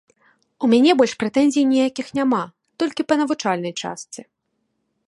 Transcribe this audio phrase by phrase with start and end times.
[0.67, 2.41] У мяне больш прэтэнзій ніякіх няма,
[2.85, 4.21] толькі па навучальнай частцы.